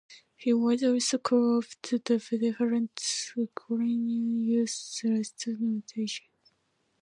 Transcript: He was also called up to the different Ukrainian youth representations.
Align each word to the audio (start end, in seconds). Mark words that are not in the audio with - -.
He 0.35 0.51
was 0.51 0.83
also 0.83 1.19
called 1.19 1.65
up 1.65 1.71
to 1.83 1.99
the 1.99 2.17
different 2.17 2.99
Ukrainian 3.35 4.39
youth 4.39 4.99
representations. 5.03 6.41